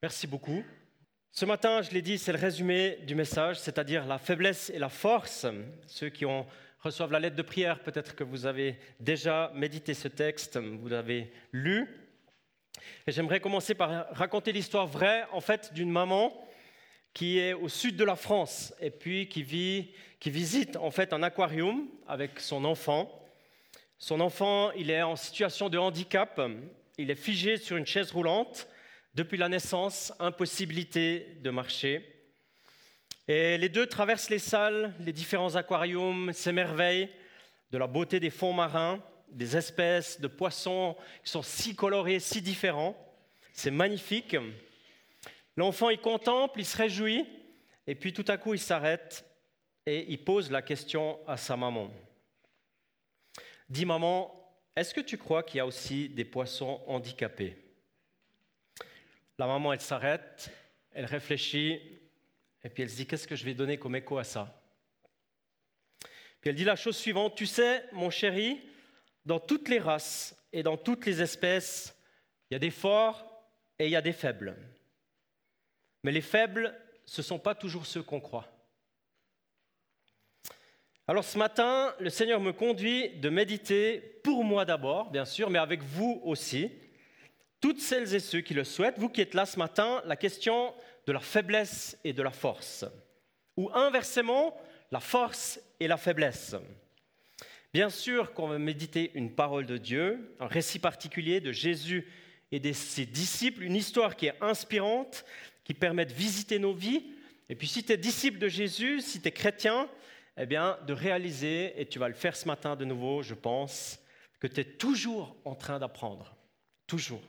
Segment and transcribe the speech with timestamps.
[0.00, 0.62] Merci beaucoup.
[1.32, 4.88] Ce matin, je l'ai dit, c'est le résumé du message, c'est-à-dire la faiblesse et la
[4.88, 5.44] force.
[5.88, 6.46] Ceux qui ont,
[6.78, 11.32] reçoivent la lettre de prière, peut-être que vous avez déjà médité ce texte, vous l'avez
[11.50, 11.88] lu.
[13.08, 16.32] Et j'aimerais commencer par raconter l'histoire vraie, en fait, d'une maman
[17.12, 19.90] qui est au sud de la France et puis qui, vit,
[20.20, 23.10] qui visite en fait un aquarium avec son enfant.
[23.98, 26.40] Son enfant, il est en situation de handicap,
[26.98, 28.68] il est figé sur une chaise roulante
[29.14, 32.18] depuis la naissance, impossibilité de marcher.
[33.26, 37.10] Et les deux traversent les salles, les différents aquariums, s'émerveillent
[37.70, 42.40] de la beauté des fonds marins, des espèces de poissons qui sont si colorés, si
[42.40, 42.96] différents.
[43.52, 44.36] C'est magnifique.
[45.56, 47.26] L'enfant, il contemple, il se réjouit,
[47.86, 49.24] et puis tout à coup, il s'arrête
[49.84, 51.90] et il pose la question à sa maman.
[53.68, 54.34] Dis maman,
[54.76, 57.67] est-ce que tu crois qu'il y a aussi des poissons handicapés?
[59.38, 60.50] La maman, elle s'arrête,
[60.92, 61.80] elle réfléchit,
[62.64, 64.60] et puis elle se dit, qu'est-ce que je vais donner comme écho à ça?
[66.40, 68.60] Puis elle dit la chose suivante, tu sais, mon chéri,
[69.24, 71.96] dans toutes les races et dans toutes les espèces,
[72.50, 73.24] il y a des forts
[73.78, 74.56] et il y a des faibles.
[76.02, 78.48] Mais les faibles, ce ne sont pas toujours ceux qu'on croit.
[81.06, 85.58] Alors ce matin, le Seigneur me conduit de méditer pour moi d'abord, bien sûr, mais
[85.58, 86.70] avec vous aussi,
[87.60, 90.74] toutes celles et ceux qui le souhaitent, vous qui êtes là ce matin, la question
[91.06, 92.84] de la faiblesse et de la force,
[93.56, 94.56] ou inversement,
[94.90, 96.54] la force et la faiblesse.
[97.74, 102.10] Bien sûr qu'on va méditer une parole de Dieu, un récit particulier de Jésus
[102.50, 105.24] et de ses disciples, une histoire qui est inspirante,
[105.64, 107.04] qui permet de visiter nos vies.
[107.50, 109.88] Et puis si tu es disciple de Jésus, si tu es chrétien,
[110.38, 113.98] eh bien de réaliser, et tu vas le faire ce matin de nouveau, je pense,
[114.40, 116.34] que tu es toujours en train d'apprendre.
[116.86, 117.22] Toujours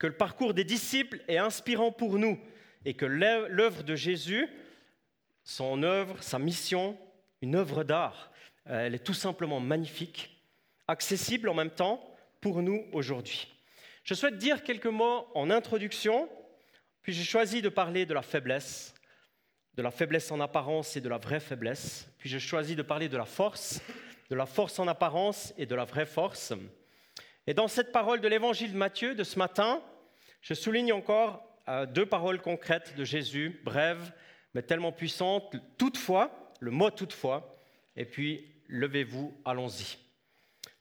[0.00, 2.40] que le parcours des disciples est inspirant pour nous
[2.86, 4.48] et que l'œuvre de Jésus,
[5.44, 6.98] son œuvre, sa mission,
[7.42, 8.32] une œuvre d'art,
[8.68, 10.42] euh, elle est tout simplement magnifique,
[10.88, 12.02] accessible en même temps
[12.40, 13.46] pour nous aujourd'hui.
[14.02, 16.30] Je souhaite dire quelques mots en introduction,
[17.02, 18.94] puis j'ai choisi de parler de la faiblesse,
[19.74, 23.10] de la faiblesse en apparence et de la vraie faiblesse, puis j'ai choisi de parler
[23.10, 23.82] de la force,
[24.30, 26.54] de la force en apparence et de la vraie force.
[27.46, 29.82] Et dans cette parole de l'évangile de Matthieu de ce matin,
[30.40, 34.12] je souligne encore euh, deux paroles concrètes de Jésus, brèves,
[34.54, 35.54] mais tellement puissantes.
[35.78, 37.56] Toutefois, le mot toutefois,
[37.96, 39.98] et puis levez-vous, allons-y.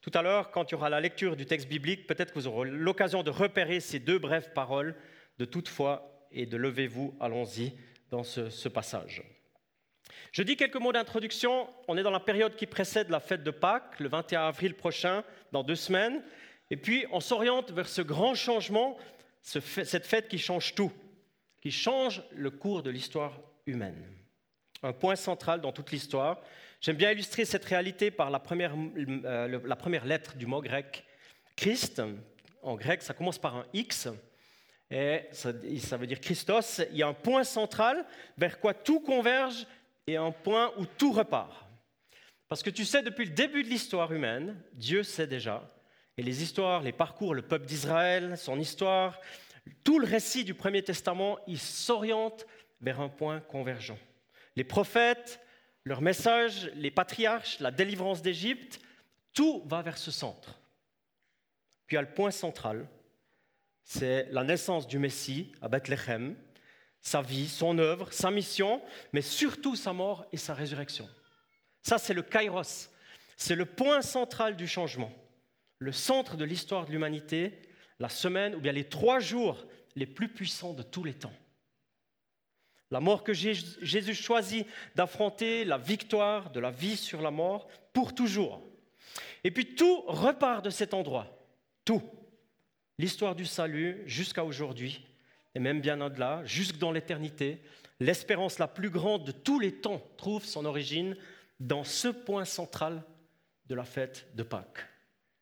[0.01, 2.47] Tout à l'heure, quand il y aura la lecture du texte biblique, peut-être que vous
[2.47, 4.95] aurez l'occasion de repérer ces deux brèves paroles
[5.37, 7.73] de toutefois et de levez-vous, allons-y
[8.09, 9.23] dans ce, ce passage.
[10.31, 11.67] Je dis quelques mots d'introduction.
[11.87, 15.23] On est dans la période qui précède la fête de Pâques, le 21 avril prochain,
[15.51, 16.23] dans deux semaines.
[16.71, 18.97] Et puis, on s'oriente vers ce grand changement
[19.41, 20.91] cette fête qui change tout,
[21.61, 24.03] qui change le cours de l'histoire humaine.
[24.83, 26.41] Un point central dans toute l'histoire.
[26.81, 31.05] J'aime bien illustrer cette réalité par la première, euh, lettre du mot grec
[31.55, 32.01] Christ.
[32.61, 34.09] En grec, ça commence par un X,
[34.91, 35.51] et ça,
[35.97, 36.81] veut dire Christos.
[36.91, 38.05] Il y a un point central
[38.37, 39.67] vers quoi tout converge
[40.07, 41.67] et un point où tout repart.
[42.47, 45.71] Parce que tu sais, depuis le début de l'histoire humaine, Dieu sait déjà
[46.19, 49.21] et les histoires, les parcours, le peuple d'Israël, son histoire,
[49.85, 52.45] tout le récit du Premier Testament, il s'oriente
[52.81, 53.97] vers un point convergent.
[54.57, 55.39] Les prophètes,
[55.85, 58.81] leur message, les patriarches, la délivrance d'Égypte,
[59.31, 60.59] tout va vers ce centre.
[61.87, 62.85] Puis à le point central,
[63.85, 66.35] c'est la naissance du Messie à Bethléem,
[66.99, 68.81] sa vie, son œuvre, sa mission,
[69.13, 71.07] mais surtout sa mort et sa résurrection.
[71.81, 72.89] Ça, c'est le kairos,
[73.37, 75.13] c'est le point central du changement
[75.79, 77.53] le centre de l'histoire de l'humanité,
[77.99, 81.33] la semaine ou bien les trois jours les plus puissants de tous les temps.
[82.91, 88.15] La mort que Jésus choisit d'affronter, la victoire de la vie sur la mort pour
[88.15, 88.61] toujours.
[89.43, 91.27] Et puis tout repart de cet endroit.
[91.85, 92.01] Tout.
[92.97, 95.05] L'histoire du salut jusqu'à aujourd'hui,
[95.55, 97.61] et même bien au-delà, jusque dans l'éternité,
[97.99, 101.15] l'espérance la plus grande de tous les temps trouve son origine
[101.59, 103.03] dans ce point central
[103.67, 104.85] de la fête de Pâques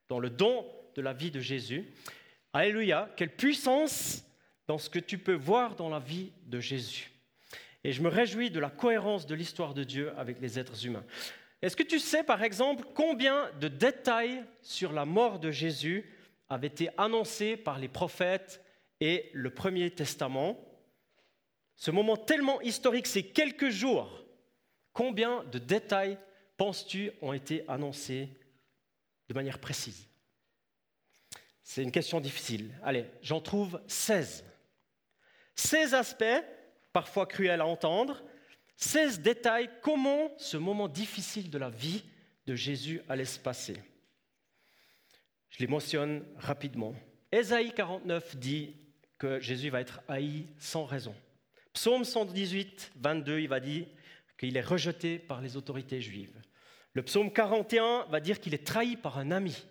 [0.10, 0.66] dans le don
[0.96, 1.94] de la vie de Jésus.
[2.54, 4.24] Alléluia, quelle puissance
[4.68, 7.12] dans ce que tu peux voir dans la vie de Jésus.
[7.84, 11.06] Et je me réjouis de la cohérence de l'histoire de Dieu avec les êtres humains.
[11.62, 16.06] Est-ce que tu sais, par exemple, combien de détails sur la mort de Jésus
[16.50, 18.64] avaient été annoncés par les prophètes
[19.00, 20.60] et le Premier Testament?
[21.76, 24.26] Ce moment tellement historique, c'est quelques jours.
[24.94, 26.18] Combien de détails,
[26.58, 28.30] penses-tu, ont été annoncés
[29.28, 30.08] de manière précise
[31.64, 32.72] C'est une question difficile.
[32.84, 34.44] Allez, j'en trouve 16.
[35.56, 36.44] Ces aspects,
[36.94, 38.24] parfois cruels à entendre,
[38.78, 42.04] 16 détails comment ce moment difficile de la vie
[42.46, 43.78] de Jésus allait se passer.
[45.50, 46.94] Je les mentionne rapidement.
[47.32, 48.76] Ésaïe 49 dit
[49.18, 51.16] que Jésus va être haï sans raison.
[51.74, 53.88] Psaume 118, 22, il va dire
[54.38, 56.40] qu'il est rejeté par les autorités juives.
[56.98, 59.68] Le psaume 41 va dire qu'il est trahi par un ami.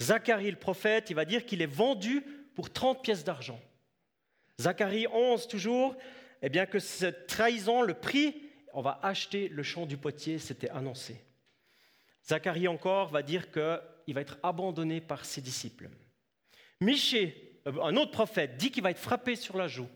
[0.00, 2.22] Zacharie le prophète, il va dire qu'il est vendu
[2.56, 3.60] pour 30 pièces d'argent.
[4.60, 5.96] Zacharie 11 toujours,
[6.42, 8.34] eh bien que cette trahison, le prix,
[8.72, 11.24] on va acheter le champ du potier, c'était annoncé.
[12.26, 15.88] Zacharie encore va dire qu'il va être abandonné par ses disciples.
[16.80, 19.88] Michée, euh, un autre prophète, dit qu'il va être frappé sur la joue.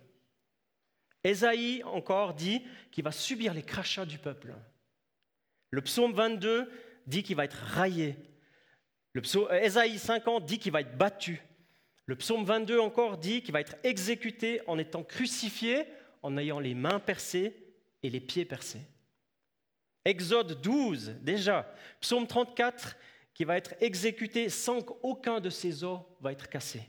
[1.24, 2.62] Ésaïe encore dit
[2.92, 4.54] qu'il va subir les crachats du peuple.
[5.76, 6.72] Le psaume 22
[7.06, 8.16] dit qu'il va être raillé.
[9.12, 11.42] Le psaume, euh, Ésaïe 50 dit qu'il va être battu.
[12.06, 15.84] Le psaume 22 encore dit qu'il va être exécuté en étant crucifié
[16.22, 17.54] en ayant les mains percées
[18.02, 18.80] et les pieds percés.
[20.06, 21.70] Exode 12, déjà.
[22.00, 22.96] Psaume 34,
[23.34, 26.88] qui va être exécuté sans qu'aucun de ses os va être cassé.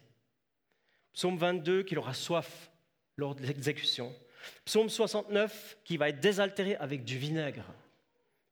[1.12, 2.72] Psaume 22, qu'il aura soif
[3.18, 4.16] lors de l'exécution.
[4.64, 7.66] Psaume 69, qui va être désaltéré avec du vinaigre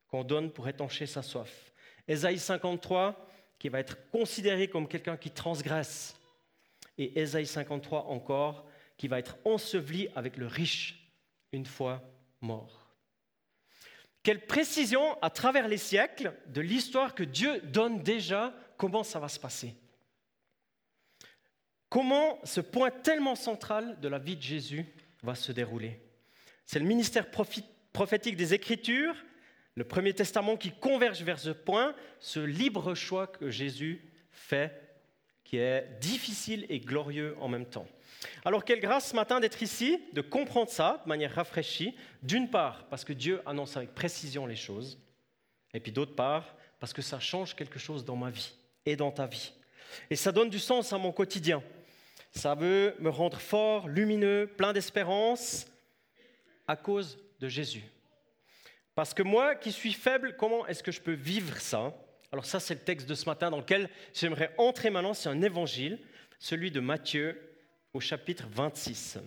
[0.07, 1.73] qu'on donne pour étancher sa soif.
[2.07, 6.15] Ésaïe 53, qui va être considéré comme quelqu'un qui transgresse.
[6.97, 8.67] Et Ésaïe 53 encore,
[8.97, 11.09] qui va être enseveli avec le riche
[11.51, 12.01] une fois
[12.41, 12.85] mort.
[14.23, 19.27] Quelle précision à travers les siècles de l'histoire que Dieu donne déjà comment ça va
[19.27, 19.75] se passer?
[21.89, 24.85] Comment ce point tellement central de la vie de Jésus
[25.21, 26.01] va se dérouler?
[26.65, 29.15] C'est le ministère prophétique des Écritures,
[29.75, 34.01] le Premier Testament qui converge vers ce point, ce libre choix que Jésus
[34.31, 34.71] fait,
[35.43, 37.87] qui est difficile et glorieux en même temps.
[38.45, 42.87] Alors quelle grâce ce matin d'être ici, de comprendre ça de manière rafraîchie, d'une part
[42.89, 44.97] parce que Dieu annonce avec précision les choses,
[45.73, 48.53] et puis d'autre part parce que ça change quelque chose dans ma vie
[48.85, 49.51] et dans ta vie.
[50.09, 51.61] Et ça donne du sens à mon quotidien.
[52.31, 55.67] Ça veut me rendre fort, lumineux, plein d'espérance
[56.67, 57.83] à cause de Jésus.
[58.95, 61.93] Parce que moi qui suis faible, comment est-ce que je peux vivre ça?
[62.31, 65.13] Alors ça, c'est le texte de ce matin dans lequel j'aimerais entrer maintenant.
[65.13, 65.99] C'est un évangile,
[66.39, 67.39] celui de Matthieu
[67.93, 69.19] au chapitre 26.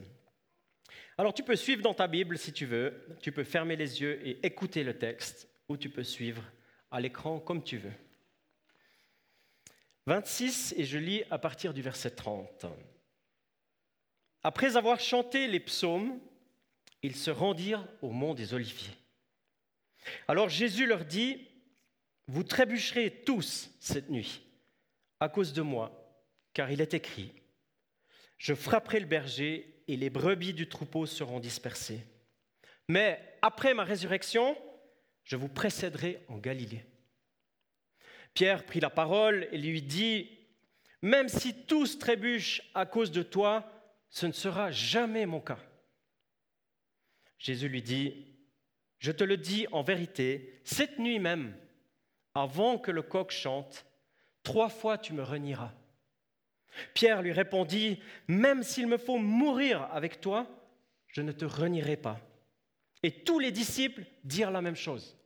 [1.16, 4.26] Alors tu peux suivre dans ta Bible si tu veux, tu peux fermer les yeux
[4.26, 6.42] et écouter le texte, ou tu peux suivre
[6.90, 7.92] à l'écran comme tu veux.
[10.06, 12.66] 26, et je lis à partir du verset 30.
[14.42, 16.20] Après avoir chanté les psaumes,
[17.02, 18.97] ils se rendirent au mont des Oliviers.
[20.26, 21.48] Alors Jésus leur dit,
[22.26, 24.42] Vous trébucherez tous cette nuit
[25.20, 26.16] à cause de moi,
[26.52, 27.32] car il est écrit,
[28.36, 32.00] je frapperai le berger et les brebis du troupeau seront dispersées.
[32.88, 34.56] Mais après ma résurrection,
[35.24, 36.84] je vous précéderai en Galilée.
[38.34, 40.30] Pierre prit la parole et lui dit,
[41.02, 43.70] Même si tous trébuchent à cause de toi,
[44.10, 45.58] ce ne sera jamais mon cas.
[47.38, 48.37] Jésus lui dit,
[48.98, 51.54] Je te le dis en vérité, cette nuit même,
[52.34, 53.86] avant que le coq chante,
[54.42, 55.72] trois fois tu me renieras.
[56.94, 60.46] Pierre lui répondit, Même s'il me faut mourir avec toi,
[61.08, 62.20] je ne te renierai pas.
[63.02, 65.16] Et tous les disciples dirent la même chose.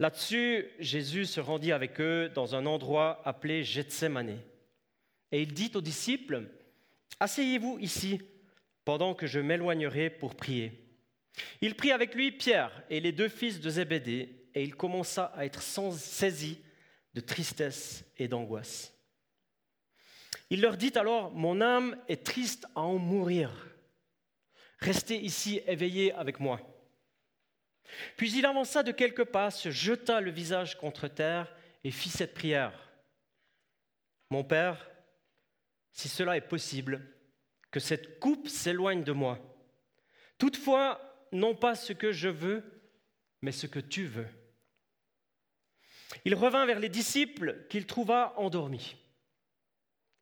[0.00, 4.38] Là-dessus, Jésus se rendit avec eux dans un endroit appelé Gethsemane.
[5.32, 6.48] Et il dit aux disciples,
[7.20, 8.20] Asseyez-vous ici
[8.84, 10.87] pendant que je m'éloignerai pour prier.
[11.60, 15.44] Il prit avec lui Pierre et les deux fils de Zébédée, et il commença à
[15.44, 16.60] être saisi
[17.14, 18.92] de tristesse et d'angoisse.
[20.50, 23.50] Il leur dit alors, mon âme est triste à en mourir.
[24.78, 26.60] Restez ici éveillés avec moi.
[28.16, 31.54] Puis il avança de quelques pas, se jeta le visage contre terre
[31.84, 32.90] et fit cette prière.
[34.30, 34.90] Mon Père,
[35.92, 37.02] si cela est possible,
[37.70, 39.38] que cette coupe s'éloigne de moi.
[40.38, 42.62] Toutefois, non pas ce que je veux,
[43.42, 44.28] mais ce que tu veux.
[46.24, 48.96] Il revint vers les disciples qu'il trouva endormis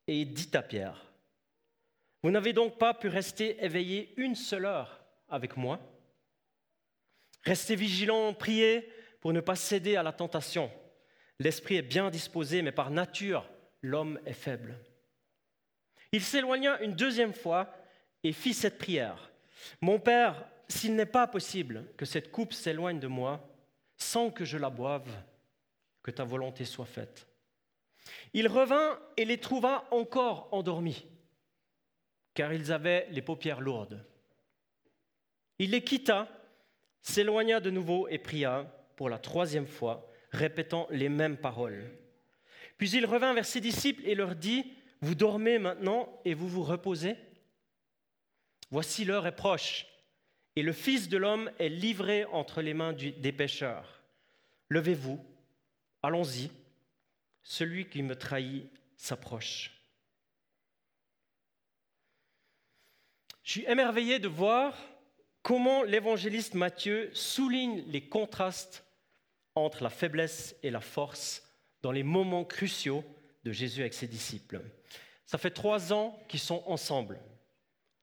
[0.07, 1.05] et dit à Pierre,
[2.23, 5.79] Vous n'avez donc pas pu rester éveillé une seule heure avec moi
[7.43, 10.69] Restez vigilants, priez pour ne pas céder à la tentation.
[11.39, 13.49] L'esprit est bien disposé, mais par nature,
[13.81, 14.77] l'homme est faible.
[16.11, 17.73] Il s'éloigna une deuxième fois
[18.23, 19.31] et fit cette prière.
[19.81, 23.47] Mon Père, s'il n'est pas possible que cette coupe s'éloigne de moi,
[23.97, 25.09] sans que je la boive,
[26.03, 27.27] que ta volonté soit faite.
[28.33, 31.05] Il revint et les trouva encore endormis,
[32.33, 34.05] car ils avaient les paupières lourdes.
[35.59, 36.27] Il les quitta,
[37.01, 41.91] s'éloigna de nouveau et pria pour la troisième fois, répétant les mêmes paroles.
[42.77, 46.63] Puis il revint vers ses disciples et leur dit, Vous dormez maintenant et vous vous
[46.63, 47.15] reposez?
[48.69, 49.87] Voici l'heure est proche,
[50.57, 54.01] et le Fils de l'homme est livré entre les mains des pécheurs.
[54.69, 55.23] Levez-vous,
[56.01, 56.49] allons-y,
[57.43, 59.71] celui qui me trahit s'approche.
[63.43, 64.75] Je suis émerveillé de voir
[65.43, 68.83] comment l'évangéliste Matthieu souligne les contrastes
[69.53, 71.43] entre la faiblesse et la force
[71.83, 73.05] dans les moments cruciaux
[73.43, 74.63] de Jésus avec ses disciples.
[75.27, 77.19] Ça fait trois ans qu'ils sont ensemble,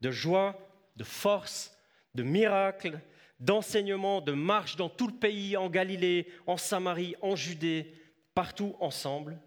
[0.02, 0.56] de joie,
[0.94, 1.73] de force,
[2.14, 3.00] de miracles,
[3.40, 7.92] d'enseignement, de marche dans tout le pays, en Galilée, en Samarie, en Judée,
[8.34, 9.38] partout ensemble.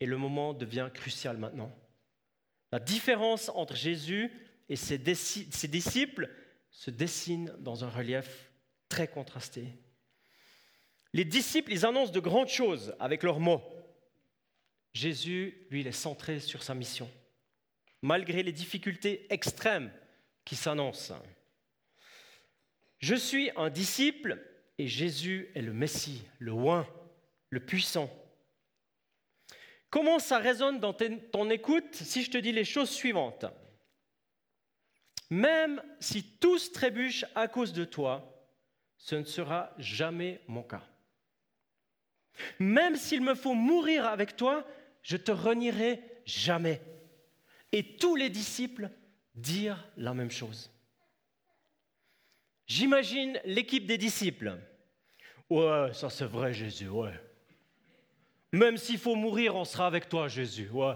[0.00, 1.72] Et le moment devient crucial maintenant.
[2.70, 4.30] La différence entre Jésus
[4.68, 6.30] et ses, disciples
[6.70, 8.50] se dessine dans un relief
[8.88, 9.66] très contrasté.
[11.12, 13.62] Les disciples, ils annoncent de grandes choses avec leurs mots.
[14.92, 17.10] Jésus, lui, il est centré sur sa mission,
[18.02, 19.90] malgré les difficultés extrêmes
[20.44, 21.14] qui s'annoncent.
[22.98, 24.44] Je suis un disciple
[24.78, 26.86] et Jésus est le Messie, le oint,
[27.50, 28.10] le puissant.
[29.90, 33.46] Comment ça résonne dans ton écoute si je te dis les choses suivantes?
[35.30, 38.34] Même si tous trébuchent à cause de toi,
[38.96, 40.86] ce ne sera jamais mon cas.
[42.58, 44.66] Même s'il me faut mourir avec toi,
[45.02, 46.80] je te renierai jamais.
[47.72, 48.90] Et tous les disciples
[49.34, 50.70] dirent la même chose.
[52.68, 54.58] J'imagine l'équipe des disciples.
[55.48, 57.18] Ouais, ça c'est vrai Jésus, ouais.
[58.52, 60.94] Même s'il faut mourir, on sera avec toi Jésus, ouais.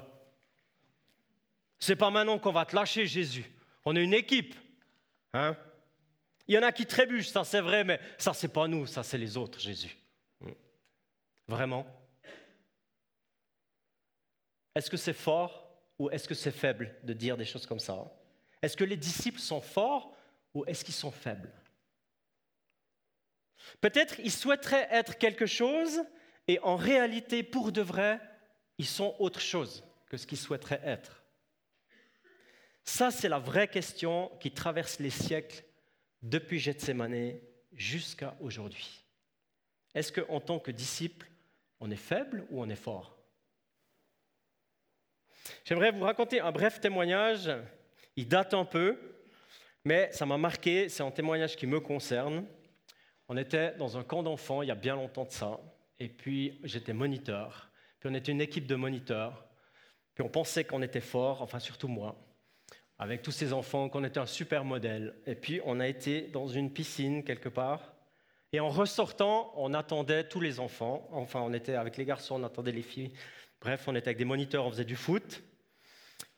[1.79, 3.51] C'est pas maintenant qu'on va te lâcher Jésus.
[3.85, 4.55] On est une équipe.
[5.33, 5.57] Hein
[6.47, 9.03] Il y en a qui trébuchent, ça c'est vrai, mais ça c'est pas nous, ça
[9.03, 9.97] c'est les autres Jésus.
[11.49, 11.87] Vraiment
[14.75, 17.99] Est-ce que c'est fort ou est-ce que c'est faible de dire des choses comme ça?
[18.61, 20.15] Est-ce que les disciples sont forts
[20.55, 21.53] ou est-ce qu'ils sont faibles?
[23.81, 26.03] Peut-être ils souhaiteraient être quelque chose
[26.49, 28.21] et en réalité, pour de vrai,
[28.79, 31.23] ils sont autre chose que ce qu'ils souhaiteraient être.
[32.85, 35.65] Ça, c'est la vraie question qui traverse les siècles
[36.21, 37.39] depuis Gethsemane
[37.73, 39.05] jusqu'à aujourd'hui.
[39.95, 41.29] Est-ce qu'en tant que disciple,
[41.81, 43.17] on est faible ou on est fort?
[45.65, 47.51] J'aimerais vous raconter un bref témoignage.
[48.17, 48.99] Il date un peu,
[49.85, 50.89] mais ça m'a marqué.
[50.89, 52.47] C'est un témoignage qui me concerne.
[53.33, 55.59] On était dans un camp d'enfants il y a bien longtemps de ça.
[55.99, 57.71] Et puis j'étais moniteur.
[57.99, 59.47] Puis on était une équipe de moniteurs.
[60.15, 62.15] Puis on pensait qu'on était fort, enfin surtout moi,
[62.99, 65.15] avec tous ces enfants, qu'on était un super modèle.
[65.25, 67.95] Et puis on a été dans une piscine quelque part.
[68.53, 71.09] Et en ressortant, on attendait tous les enfants.
[71.11, 73.15] Enfin, on était avec les garçons, on attendait les filles.
[73.63, 75.43] Bref, on était avec des moniteurs, on faisait du foot.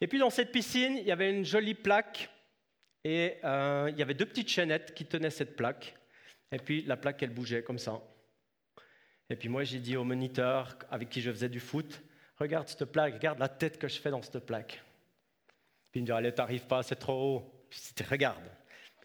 [0.01, 2.31] Et puis dans cette piscine, il y avait une jolie plaque.
[3.03, 5.97] Et euh, il y avait deux petites chaînettes qui tenaient cette plaque.
[6.55, 8.01] Et puis la plaque, elle bougeait comme ça.
[9.29, 12.01] Et puis moi, j'ai dit au moniteur avec qui je faisais du foot,
[12.39, 14.83] regarde cette plaque, regarde la tête que je fais dans cette plaque.
[15.91, 17.67] Puis il me dit, allez, t'arrives pas, c'est trop haut.
[17.69, 18.45] Puis dit, regarde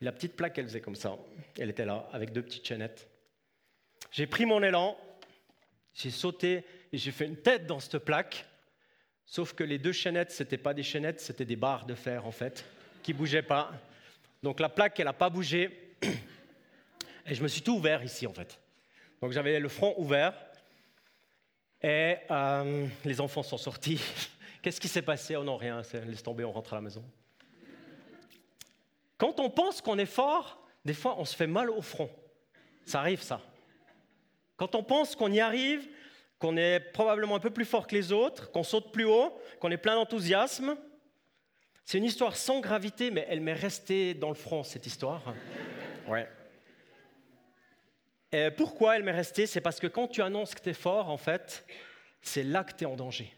[0.01, 1.17] la petite plaque, elle faisait comme ça.
[1.57, 3.09] Elle était là, avec deux petites chaînettes.
[4.11, 4.97] J'ai pris mon élan,
[5.93, 8.45] j'ai sauté et j'ai fait une tête dans cette plaque.
[9.25, 12.25] Sauf que les deux chaînettes, ce n'étaient pas des chaînettes, c'était des barres de fer,
[12.25, 12.63] en fait,
[13.03, 13.71] qui ne bougeaient pas.
[14.41, 15.95] Donc la plaque, elle n'a pas bougé.
[17.25, 18.59] Et je me suis tout ouvert ici, en fait.
[19.21, 20.33] Donc j'avais le front ouvert.
[21.81, 24.01] Et euh, les enfants sont sortis.
[24.61, 25.35] Qu'est-ce qui s'est passé?
[25.35, 27.03] Oh non, rien, laisse tomber, on rentre à la maison.
[29.17, 32.09] Quand on pense qu'on est fort, des fois on se fait mal au front.
[32.85, 33.41] Ça arrive ça.
[34.57, 35.88] Quand on pense qu'on y arrive,
[36.38, 39.71] qu'on est probablement un peu plus fort que les autres, qu'on saute plus haut, qu'on
[39.71, 40.75] est plein d'enthousiasme,
[41.85, 45.33] c'est une histoire sans gravité, mais elle m'est restée dans le front, cette histoire.
[46.07, 46.27] Ouais.
[48.31, 49.48] Et pourquoi elle m'est restée?
[49.48, 51.65] C'est parce que quand tu annonces que tu es fort, en fait,
[52.21, 53.33] c'est là que tu es en danger.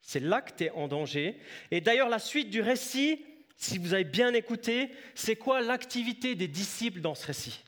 [0.00, 1.38] C'est là que tu es en danger.
[1.70, 3.24] Et d'ailleurs, la suite du récit,
[3.56, 7.62] si vous avez bien écouté, c'est quoi l'activité des disciples dans ce récit?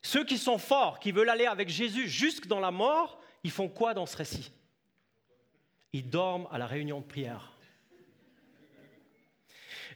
[0.00, 3.68] Ceux qui sont forts, qui veulent aller avec Jésus jusque dans la mort, ils font
[3.68, 4.50] quoi dans ce récit?
[5.92, 7.52] Ils dorment à la réunion de prière.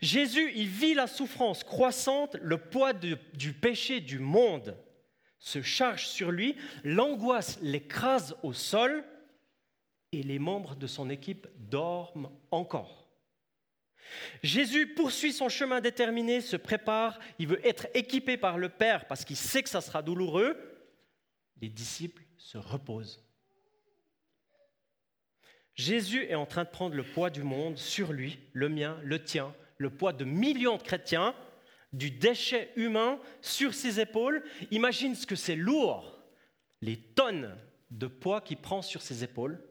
[0.01, 4.77] Jésus, il vit la souffrance croissante, le poids du péché du monde
[5.39, 9.05] se charge sur lui, l'angoisse l'écrase au sol
[10.13, 13.09] et les membres de son équipe dorment encore.
[14.43, 19.25] Jésus poursuit son chemin déterminé, se prépare, il veut être équipé par le Père parce
[19.25, 20.57] qu'il sait que ça sera douloureux.
[21.61, 23.25] Les disciples se reposent.
[25.75, 29.23] Jésus est en train de prendre le poids du monde sur lui, le mien, le
[29.23, 31.35] tien, le poids de millions de chrétiens,
[31.93, 34.43] du déchet humain sur ses épaules.
[34.71, 36.19] Imagine ce que c'est lourd,
[36.81, 37.57] les tonnes
[37.91, 39.63] de poids qu'il prend sur ses épaules.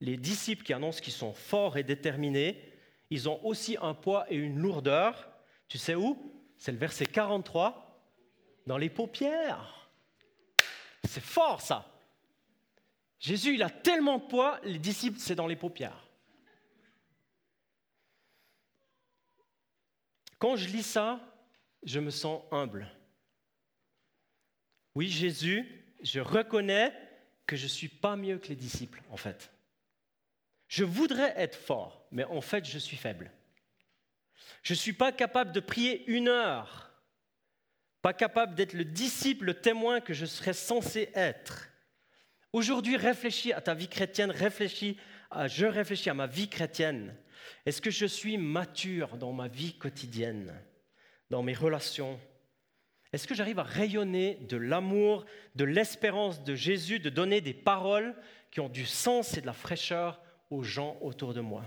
[0.00, 2.72] Les disciples qui annoncent qu'ils sont forts et déterminés,
[3.10, 5.28] ils ont aussi un poids et une lourdeur.
[5.68, 6.32] Tu sais où?
[6.56, 8.10] C'est le verset 43,
[8.66, 9.90] dans les paupières.
[11.04, 11.88] C'est fort ça.
[13.18, 16.08] Jésus, il a tellement de poids, les disciples, c'est dans les paupières.
[20.42, 21.20] Quand je lis ça,
[21.84, 22.90] je me sens humble.
[24.96, 25.64] Oui, Jésus,
[26.02, 26.92] je reconnais
[27.46, 29.52] que je ne suis pas mieux que les disciples, en fait.
[30.66, 33.30] Je voudrais être fort, mais en fait, je suis faible.
[34.64, 36.90] Je ne suis pas capable de prier une heure,
[38.00, 41.68] pas capable d'être le disciple, le témoin que je serais censé être.
[42.52, 44.98] Aujourd'hui, réfléchis à ta vie chrétienne, réfléchis
[45.30, 47.14] à, je réfléchis à ma vie chrétienne.
[47.66, 50.54] Est-ce que je suis mature dans ma vie quotidienne,
[51.30, 52.18] dans mes relations?
[53.12, 58.14] Est-ce que j'arrive à rayonner de l'amour, de l'espérance de Jésus, de donner des paroles
[58.50, 60.20] qui ont du sens et de la fraîcheur
[60.50, 61.64] aux gens autour de moi?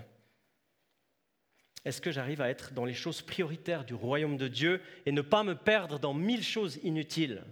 [1.86, 5.22] Est-ce que j'arrive à être dans les choses prioritaires du royaume de Dieu et ne
[5.22, 7.44] pas me perdre dans mille choses inutiles?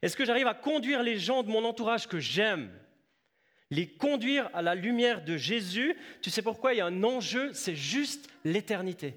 [0.00, 2.70] Est-ce que j'arrive à conduire les gens de mon entourage que j'aime
[3.72, 7.54] Les conduire à la lumière de Jésus Tu sais pourquoi il y a un enjeu,
[7.54, 9.14] c'est juste l'éternité.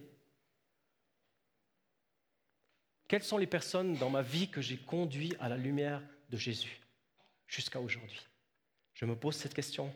[3.09, 6.79] Quelles sont les personnes dans ma vie que j'ai conduit à la lumière de Jésus
[7.47, 8.25] jusqu'à aujourd'hui?
[8.93, 9.93] Je me pose cette question.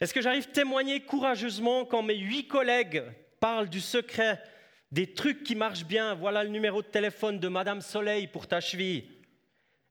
[0.00, 3.04] Est-ce que j'arrive à témoigner courageusement quand mes huit collègues
[3.40, 4.42] parlent du secret,
[4.90, 6.14] des trucs qui marchent bien?
[6.14, 9.16] Voilà le numéro de téléphone de Madame Soleil pour ta cheville.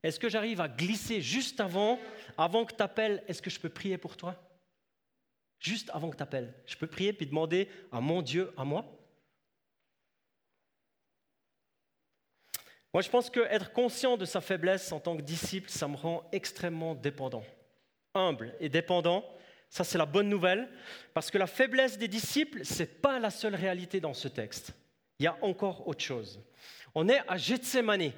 [0.01, 1.99] Est-ce que j'arrive à glisser juste avant,
[2.38, 4.36] avant que tu appelles, est-ce que je peux prier pour toi?
[5.60, 6.54] Juste avant que tu appelles.
[6.65, 8.86] Je peux prier puis demander à mon Dieu, à moi
[12.95, 16.24] Moi, je pense qu'être conscient de sa faiblesse en tant que disciple, ça me rend
[16.32, 17.43] extrêmement dépendant.
[18.13, 19.26] Humble et dépendant,
[19.69, 20.69] ça c'est la bonne nouvelle,
[21.13, 24.71] parce que la faiblesse des disciples, ce n'est pas la seule réalité dans ce texte.
[25.19, 26.39] Il y a encore autre chose.
[26.93, 28.13] On est à Gethsemane,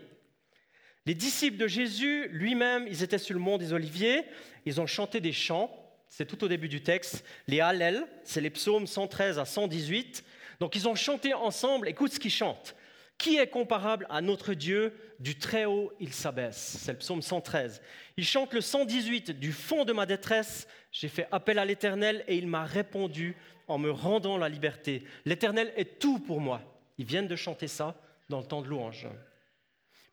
[1.07, 4.25] les disciples de Jésus lui-même, ils étaient sur le mont des Oliviers,
[4.65, 5.71] ils ont chanté des chants,
[6.09, 10.25] c'est tout au début du texte, les Hallel, c'est les psaumes 113 à 118.
[10.59, 12.75] Donc ils ont chanté ensemble, écoute ce qu'ils chantent.
[13.17, 14.93] Qui est comparable à notre Dieu?
[15.19, 16.77] Du Très-Haut, il s'abaisse.
[16.81, 17.81] C'est le psaume 113.
[18.17, 19.31] Ils chantent le 118.
[19.31, 23.35] Du fond de ma détresse, j'ai fait appel à l'Éternel et il m'a répondu
[23.67, 25.03] en me rendant la liberté.
[25.25, 26.61] L'Éternel est tout pour moi.
[26.99, 27.95] Ils viennent de chanter ça
[28.29, 29.07] dans le temps de louange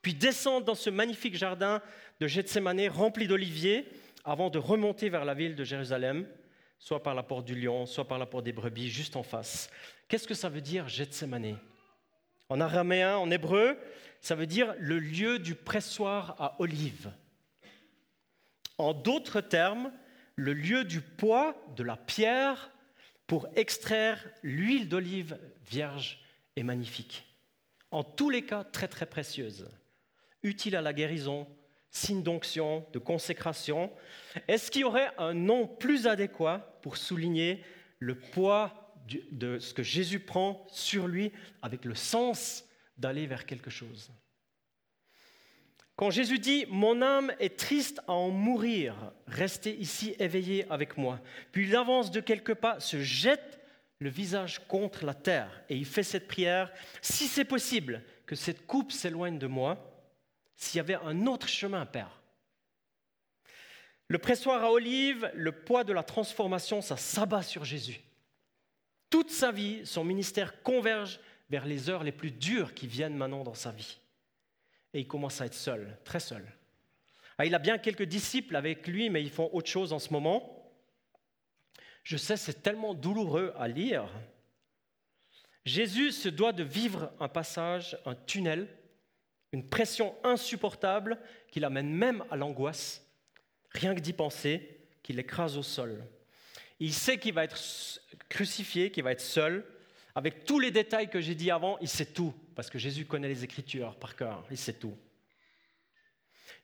[0.05, 1.81] puis descendre dans ce magnifique jardin
[2.21, 3.89] de Gethsemane rempli d'oliviers
[4.23, 6.29] avant de remonter vers la ville de Jérusalem,
[6.79, 9.71] soit par la porte du lion, soit par la porte des brebis, juste en face.
[10.07, 11.59] Qu'est-ce que ça veut dire Gethsemane?
[12.51, 13.79] En araméen, en hébreu,
[14.21, 17.11] ça veut dire le lieu du pressoir à olives.
[18.77, 19.91] En d'autres termes,
[20.37, 22.71] le lieu du poids de la pierre
[23.27, 26.23] pour extraire l'huile d'olive vierge
[26.57, 27.25] et magnifique.
[27.91, 29.67] En tous les cas, très très précieuse
[30.45, 31.49] utile à la guérison,
[31.91, 33.91] signe d'onction, de consécration.
[34.47, 37.65] Est-ce qu'il y aurait un nom plus adéquat pour souligner
[37.99, 38.95] le poids
[39.33, 42.65] de ce que Jésus prend sur lui avec le sens
[42.97, 44.11] d'aller vers quelque chose?
[45.97, 51.17] Quand Jésus dit⁇ Mon âme est triste à en mourir, restez ici éveillé avec moi⁇
[51.53, 53.61] puis il avance de quelques pas, se jette
[54.01, 58.67] le visage contre la terre et il fait cette prière, si c'est possible, que cette
[58.67, 59.94] coupe s'éloigne de moi,
[60.57, 62.21] s'il y avait un autre chemin, Père.
[64.09, 68.01] Le pressoir à olive, le poids de la transformation, ça s'abat sur Jésus.
[69.11, 73.45] Toute sa vie, son ministère converge vers les heures les plus dures qui viennent maintenant
[73.45, 73.99] dans sa vie.
[74.93, 76.45] Et il commence à être seul, très seul.
[77.39, 80.13] Ah, il a bien quelques disciples avec lui, mais ils font autre chose en ce
[80.13, 80.73] moment.
[82.03, 84.09] Je sais, c'est tellement douloureux à lire.
[85.65, 88.69] Jésus se doit de vivre un passage, un tunnel,
[89.55, 93.07] une pression insupportable qui l'amène même à l'angoisse,
[93.71, 96.05] rien que d'y penser, qui l'écrase au sol.
[96.81, 97.57] Il sait qu'il va être
[98.29, 99.65] crucifié, qu'il va être seul.
[100.17, 103.29] Avec tous les détails que j'ai dit avant, il sait tout, parce que Jésus connaît
[103.29, 104.97] les Écritures par cœur, il sait tout.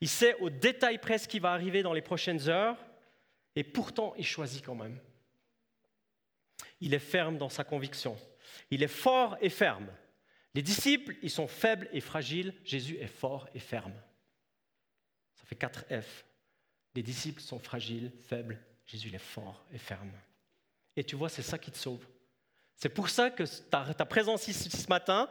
[0.00, 2.76] Il sait au détail près ce qui va arriver dans les prochaines heures,
[3.54, 4.98] et pourtant il choisit quand même.
[6.80, 8.16] il est ferme dans sa conviction.
[8.70, 9.88] Il est fort et ferme.
[10.54, 12.54] Les disciples, ils sont faibles et fragiles.
[12.64, 13.94] Jésus est fort et ferme.
[15.34, 16.24] Ça fait 4 F.
[16.94, 18.58] Les disciples sont fragiles, faibles.
[18.86, 20.10] Jésus, est fort et ferme.
[20.96, 22.04] Et tu vois, c'est ça qui te sauve.
[22.74, 25.28] C'est pour ça que ta, ta présence ici ce matin,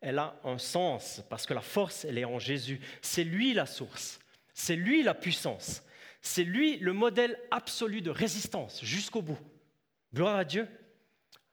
[0.00, 2.80] elle a un sens, parce que la force, elle est en Jésus.
[3.02, 4.20] C'est lui la source.
[4.54, 5.82] C'est lui la puissance.
[6.22, 9.38] C'est lui le modèle absolu de résistance jusqu'au bout.
[10.14, 10.68] Gloire à Dieu.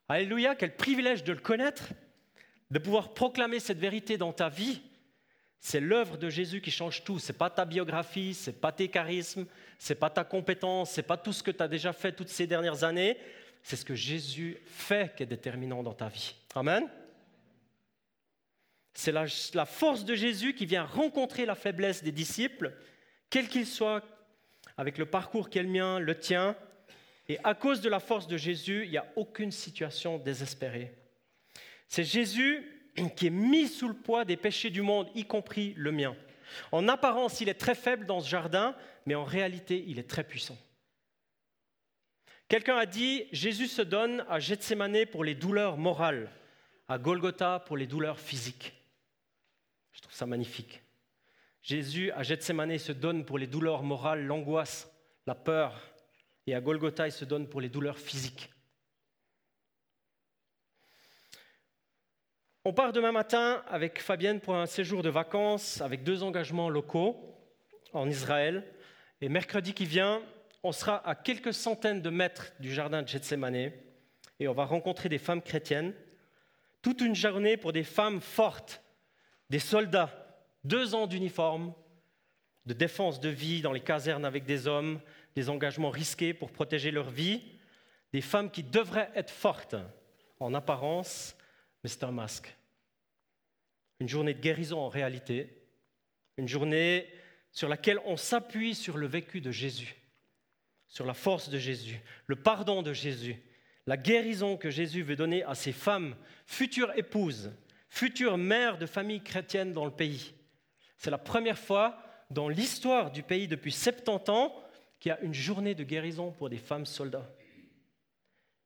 [0.10, 1.90] Alléluia, quel privilège de le connaître,
[2.70, 4.82] de pouvoir proclamer cette vérité dans ta vie.
[5.60, 7.20] C'est l'œuvre de Jésus qui change tout.
[7.20, 9.46] C'est pas ta biographie, c'est pas tes charismes,
[9.80, 12.48] c'est pas ta compétence, c'est pas tout ce que tu as déjà fait toutes ces
[12.48, 13.18] dernières années.
[13.64, 16.36] C'est ce que Jésus fait qui est déterminant dans ta vie.
[16.56, 16.88] Amen.
[18.94, 22.74] C'est la, la, force de Jésus qui vient rencontrer la faiblesse des disciples,
[23.30, 24.04] quel qu'il soit,
[24.76, 26.56] avec le parcours qui est le mien, le tien.
[27.30, 30.96] Et à cause de la force de Jésus, il n'y a aucune situation désespérée.
[31.88, 32.66] C'est Jésus
[33.16, 36.16] qui est mis sous le poids des péchés du monde, y compris le mien.
[36.72, 40.24] En apparence, il est très faible dans ce jardin, mais en réalité, il est très
[40.24, 40.58] puissant.
[42.48, 46.32] Quelqu'un a dit, Jésus se donne à Gethsemane pour les douleurs morales,
[46.88, 48.74] à Golgotha pour les douleurs physiques.
[49.92, 50.82] Je trouve ça magnifique.
[51.62, 54.90] Jésus, à Gethsemane, se donne pour les douleurs morales, l'angoisse,
[55.26, 55.94] la peur.
[56.46, 58.50] Et à Golgotha, il se donne pour les douleurs physiques.
[62.70, 67.16] On part demain matin avec Fabienne pour un séjour de vacances avec deux engagements locaux
[67.94, 68.66] en Israël.
[69.22, 70.22] Et mercredi qui vient,
[70.64, 73.72] on sera à quelques centaines de mètres du jardin de Gethsemane
[74.42, 75.94] et on va rencontrer des femmes chrétiennes.
[76.82, 78.82] Toute une journée pour des femmes fortes,
[79.50, 81.74] des soldats deux ans d'uniforme,
[82.66, 85.00] de défense de vie dans les casernes avec des hommes,
[85.38, 87.44] des engagements risqués pour protéger leur vie,
[88.12, 89.78] des femmes qui devraient être fortes
[90.42, 91.34] en apparence,
[91.82, 92.57] mais c'est un masque.
[94.00, 95.50] Une journée de guérison en réalité,
[96.38, 97.08] une journée
[97.52, 99.96] sur laquelle on s'appuie sur le vécu de Jésus,
[100.88, 103.42] sur la force de Jésus, le pardon de Jésus,
[103.88, 107.52] la guérison que Jésus veut donner à ces femmes, futures épouses,
[107.90, 110.34] futures mères de familles chrétiennes dans le pays.
[110.98, 111.98] C'est la première fois
[112.30, 114.54] dans l'histoire du pays depuis 70 ans
[115.00, 117.30] qu'il y a une journée de guérison pour des femmes soldats.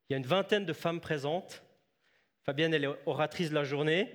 [0.08, 1.62] Il y a une vingtaine de femmes présentes.
[2.42, 4.10] Fabienne, elle est oratrice de la journée.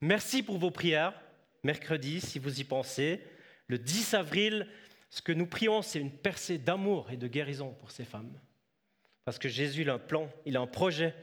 [0.00, 1.20] Merci pour vos prières.
[1.62, 3.22] Mercredi, si vous y pensez.
[3.66, 4.66] Le 10 avril,
[5.10, 8.32] ce que nous prions, c'est une percée d'amour et de guérison pour ces femmes.
[9.24, 11.14] Parce que Jésus il a un plan, il a un projet.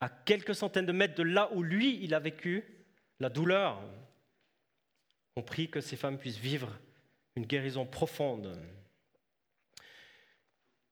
[0.00, 2.64] À quelques centaines de mètres de là où lui, il a vécu
[3.18, 3.82] la douleur,
[5.36, 6.78] on prie que ces femmes puissent vivre
[7.36, 8.58] une guérison profonde.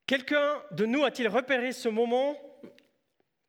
[0.07, 2.37] Quelqu'un de nous a-t-il repéré ce moment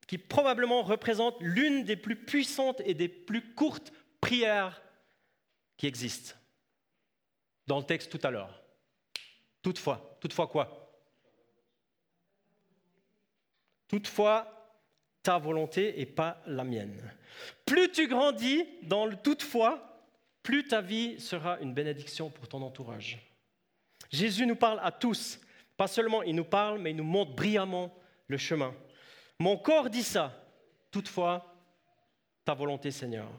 [0.10, 4.82] qui probablement représente l'une des plus puissantes et des plus courtes prières
[5.78, 6.34] qui existent
[7.68, 8.60] dans le texte tout à l'heure
[9.62, 10.92] Toutefois, toutefois quoi?
[13.88, 14.82] Toutefois,
[15.22, 17.14] ta volonté et pas la mienne.
[17.68, 20.08] Plus tu grandis dans le toutefois,
[20.42, 23.20] plus ta vie sera une bénédiction pour ton entourage.
[24.10, 25.40] Jésus nous parle à tous.
[25.78, 27.96] Pas seulement il nous parle, mais il nous montre brillamment
[28.26, 28.74] le chemin.
[29.40, 30.34] Mon corps dit ça.
[30.92, 31.56] Toutefois,
[32.44, 33.30] ta volonté, Seigneur.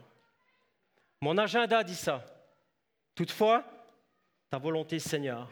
[1.21, 2.25] Mon agenda dit ça.
[3.13, 3.63] Toutefois,
[4.49, 5.49] ta volonté, Seigneur.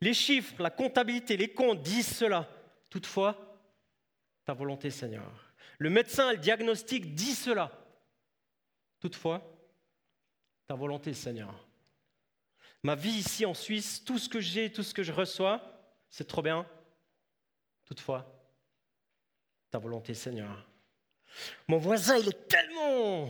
[0.00, 2.48] Les chiffres, la comptabilité, les comptes disent cela.
[2.88, 3.36] Toutefois,
[4.44, 5.30] ta volonté, Seigneur.
[5.78, 7.70] Le médecin, le diagnostic dit cela.
[9.00, 9.42] Toutefois,
[10.66, 11.66] ta volonté, Seigneur.
[12.82, 15.60] Ma vie ici en Suisse, tout ce que j'ai, tout ce que je reçois,
[16.08, 16.66] c'est trop bien.
[17.86, 18.33] Toutefois,
[19.74, 20.64] ta volonté, Seigneur.
[21.66, 23.28] Mon voisin, il est tellement...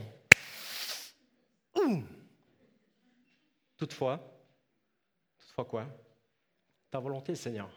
[3.79, 4.21] Toutefois,
[5.39, 5.87] toutefois quoi?
[6.91, 7.71] Ta volonté, Seigneur.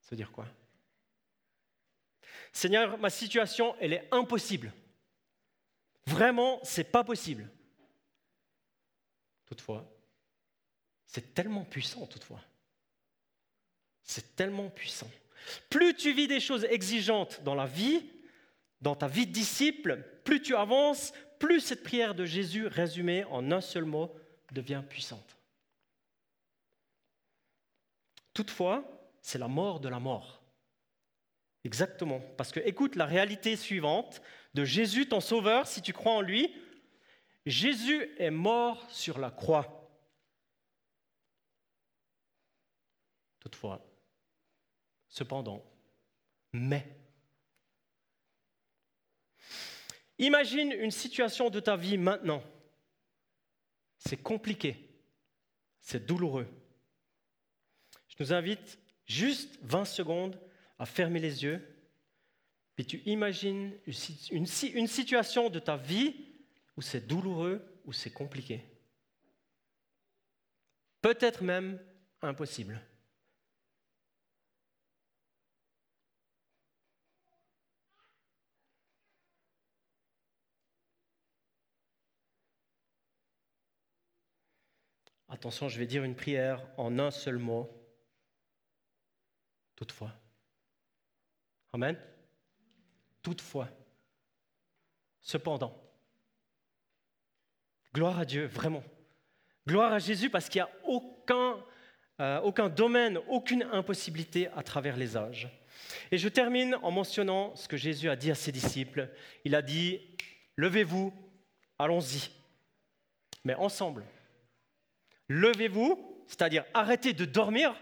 [0.00, 0.48] Ça veut dire quoi?
[2.52, 4.72] Seigneur, ma situation, elle est impossible.
[6.04, 7.48] Vraiment, c'est pas possible.
[9.46, 9.88] Toutefois,
[11.06, 12.40] c'est tellement puissant, toutefois.
[14.02, 15.08] C'est tellement puissant.
[15.70, 18.04] Plus tu vis des choses exigeantes dans la vie,
[18.80, 23.50] dans ta vie de disciple, plus tu avances, plus cette prière de Jésus résumée en
[23.50, 24.14] un seul mot
[24.52, 25.36] devient puissante.
[28.34, 28.84] Toutefois,
[29.20, 30.42] c'est la mort de la mort.
[31.64, 32.20] Exactement.
[32.36, 34.20] Parce que écoute la réalité suivante
[34.54, 36.54] de Jésus, ton sauveur, si tu crois en lui,
[37.46, 39.90] Jésus est mort sur la croix.
[43.40, 43.84] Toutefois,
[45.12, 45.64] cependant,
[46.52, 46.86] mais,
[50.22, 52.44] Imagine une situation de ta vie maintenant.
[53.98, 54.88] C'est compliqué,
[55.80, 56.46] c'est douloureux.
[58.06, 60.38] Je nous invite juste 20 secondes
[60.78, 61.60] à fermer les yeux,
[62.76, 63.72] puis tu imagines
[64.30, 66.14] une, une situation de ta vie
[66.76, 68.64] où c'est douloureux, où c'est compliqué.
[71.00, 71.80] Peut-être même
[72.20, 72.80] impossible.
[85.32, 87.66] Attention, je vais dire une prière en un seul mot.
[89.74, 90.12] Toutefois.
[91.72, 91.96] Amen.
[93.22, 93.70] Toutefois.
[95.22, 95.74] Cependant.
[97.94, 98.84] Gloire à Dieu, vraiment.
[99.66, 101.64] Gloire à Jésus parce qu'il n'y a aucun,
[102.20, 105.48] euh, aucun domaine, aucune impossibilité à travers les âges.
[106.10, 109.08] Et je termine en mentionnant ce que Jésus a dit à ses disciples.
[109.46, 109.98] Il a dit,
[110.56, 111.10] levez-vous,
[111.78, 112.28] allons-y,
[113.44, 114.04] mais ensemble.
[115.32, 117.74] Levez-vous, c'est-à-dire arrêtez de dormir.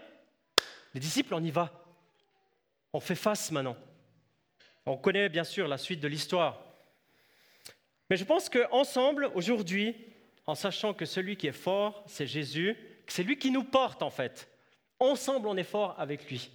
[0.93, 1.69] Les disciples, on y va.
[2.93, 3.75] On fait face maintenant.
[4.85, 6.63] On connaît bien sûr la suite de l'histoire.
[8.09, 9.95] Mais je pense qu'ensemble, aujourd'hui,
[10.45, 14.09] en sachant que celui qui est fort, c'est Jésus, c'est lui qui nous porte en
[14.09, 14.49] fait.
[14.99, 16.51] Ensemble, on est fort avec lui.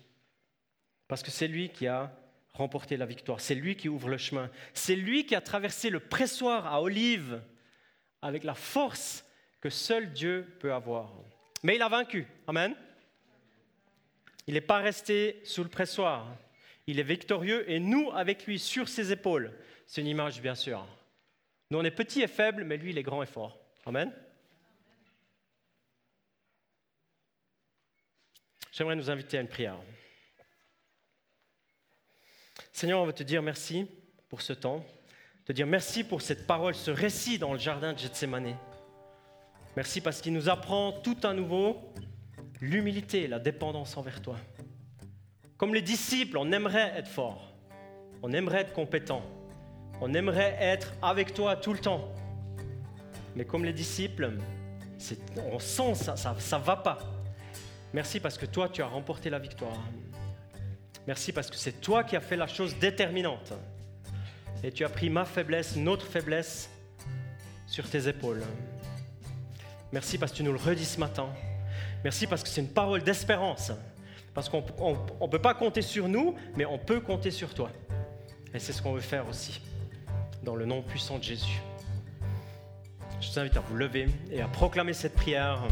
[1.08, 2.10] Parce que c'est lui qui a
[2.54, 6.00] remporté la victoire, c'est lui qui ouvre le chemin, c'est lui qui a traversé le
[6.00, 7.42] pressoir à Olive
[8.22, 9.25] avec la force
[9.66, 11.10] que seul Dieu peut avoir.
[11.64, 12.24] Mais il a vaincu.
[12.46, 12.72] Amen.
[14.46, 16.36] Il n'est pas resté sous le pressoir.
[16.86, 19.52] Il est victorieux et nous avec lui sur ses épaules.
[19.84, 20.86] C'est une image, bien sûr.
[21.68, 23.58] Nous, on est petits et faibles, mais lui, il est grand et fort.
[23.86, 24.12] Amen.
[28.70, 29.80] J'aimerais nous inviter à une prière.
[32.72, 33.90] Seigneur, on veut te dire merci
[34.28, 34.86] pour ce temps,
[35.44, 38.56] te dire merci pour cette parole, ce récit dans le jardin de Gethsemane.
[39.76, 41.92] Merci parce qu'il nous apprend tout à nouveau
[42.62, 44.36] l'humilité, la dépendance envers toi.
[45.58, 47.52] Comme les disciples, on aimerait être fort,
[48.22, 49.22] on aimerait être compétent,
[50.00, 52.10] on aimerait être avec toi tout le temps.
[53.34, 54.32] Mais comme les disciples,
[55.52, 56.98] on sent ça, ça ne va pas.
[57.92, 59.76] Merci parce que toi, tu as remporté la victoire.
[61.06, 63.52] Merci parce que c'est toi qui as fait la chose déterminante.
[64.64, 66.70] Et tu as pris ma faiblesse, notre faiblesse,
[67.66, 68.42] sur tes épaules.
[69.92, 71.28] Merci parce que tu nous le redis ce matin.
[72.02, 73.72] Merci parce que c'est une parole d'espérance.
[74.34, 77.70] Parce qu'on ne peut pas compter sur nous, mais on peut compter sur toi.
[78.52, 79.60] Et c'est ce qu'on veut faire aussi,
[80.42, 81.60] dans le nom puissant de Jésus.
[83.20, 85.62] Je vous invite à vous lever et à proclamer cette prière.